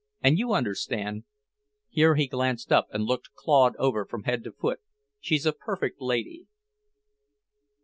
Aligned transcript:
And, 0.23 0.39
you 0.39 0.53
understand," 0.53 1.25
here 1.87 2.15
he 2.15 2.25
glanced 2.25 2.71
up 2.71 2.87
and 2.91 3.03
looked 3.03 3.35
Claude 3.35 3.75
over 3.75 4.03
from 4.03 4.23
head 4.23 4.43
to 4.45 4.51
foot, 4.51 4.79
"she's 5.19 5.45
a 5.45 5.53
perfect 5.53 6.01
lady." 6.01 6.47